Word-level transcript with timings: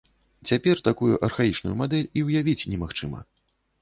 Цяпер 0.51 0.79
такую 0.87 1.19
архаічную 1.29 1.75
мадэль 1.81 2.11
і 2.21 2.25
ўявіць 2.31 2.67
немагчыма. 2.75 3.19